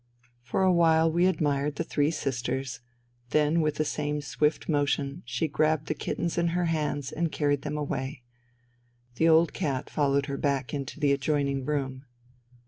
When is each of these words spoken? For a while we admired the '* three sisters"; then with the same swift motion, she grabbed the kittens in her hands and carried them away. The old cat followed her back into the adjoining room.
For 0.41 0.63
a 0.63 0.73
while 0.73 1.11
we 1.11 1.27
admired 1.27 1.75
the 1.75 1.83
'* 1.83 1.83
three 1.93 2.09
sisters"; 2.09 2.79
then 3.29 3.61
with 3.61 3.75
the 3.75 3.85
same 3.85 4.19
swift 4.19 4.67
motion, 4.67 5.21
she 5.27 5.47
grabbed 5.47 5.85
the 5.85 5.93
kittens 5.93 6.39
in 6.39 6.47
her 6.57 6.65
hands 6.65 7.11
and 7.11 7.31
carried 7.31 7.61
them 7.61 7.77
away. 7.77 8.23
The 9.17 9.29
old 9.29 9.53
cat 9.53 9.91
followed 9.91 10.25
her 10.25 10.37
back 10.37 10.73
into 10.73 10.99
the 10.99 11.11
adjoining 11.11 11.65
room. 11.65 12.05